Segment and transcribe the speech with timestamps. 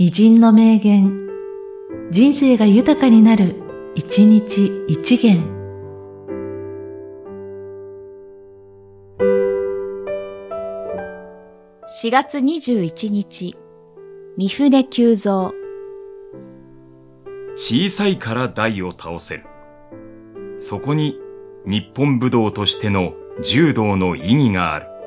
[0.00, 1.28] 偉人の名言、
[2.12, 3.56] 人生が豊かになる、
[3.96, 5.42] 一日一元。
[12.00, 13.56] 4月21日、
[14.36, 15.50] 三船久蔵。
[17.56, 19.46] 小さいから大を倒せる。
[20.60, 21.18] そこに
[21.66, 24.97] 日本武道としての柔道の意義がある。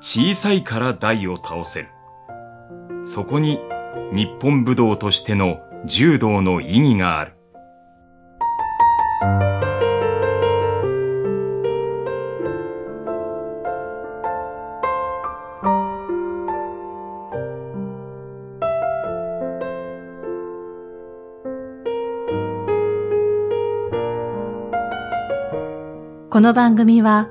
[0.00, 1.88] 小さいから大を倒せる。
[3.04, 3.58] そこに
[4.12, 7.32] 日本武道としての柔道の意義がある。
[26.30, 27.30] この番組は、